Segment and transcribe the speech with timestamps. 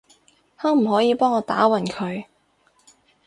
[0.57, 2.25] 可唔可以幫我打暈佢？